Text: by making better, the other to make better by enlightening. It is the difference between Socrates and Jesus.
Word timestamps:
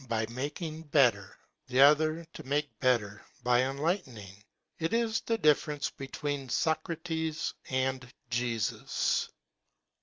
by 0.09 0.25
making 0.31 0.81
better, 0.81 1.37
the 1.67 1.79
other 1.79 2.25
to 2.33 2.41
make 2.43 2.79
better 2.79 3.23
by 3.43 3.61
enlightening. 3.61 4.43
It 4.79 4.93
is 4.95 5.21
the 5.21 5.37
difference 5.37 5.91
between 5.91 6.49
Socrates 6.49 7.53
and 7.69 8.11
Jesus. 8.31 9.29